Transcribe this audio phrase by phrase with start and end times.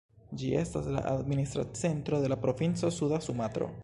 [0.41, 3.71] Ĝi estas la administra centro de la provinco Suda Sumatro.